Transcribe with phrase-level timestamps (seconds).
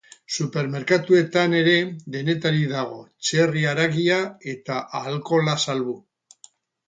[0.35, 1.75] Supermerkatuetan ere
[2.15, 4.17] denetarik dago, txerri haragia
[4.57, 5.97] eta alkohola salbu.